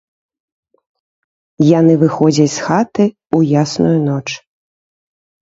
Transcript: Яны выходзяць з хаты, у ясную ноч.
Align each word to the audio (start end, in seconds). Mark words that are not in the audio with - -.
Яны 1.79 1.93
выходзяць 2.05 2.49
з 2.55 2.59
хаты, 2.69 3.05
у 3.37 3.43
ясную 3.61 3.95
ноч. 4.09 4.27